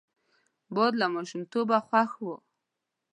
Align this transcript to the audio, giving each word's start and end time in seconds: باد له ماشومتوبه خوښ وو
باد 0.75 0.93
له 1.01 1.07
ماشومتوبه 1.15 1.77
خوښ 1.87 2.11
وو 2.23 2.35